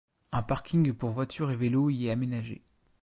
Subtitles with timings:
[0.31, 2.63] Un parking pour voitures et vélos y est aménagé.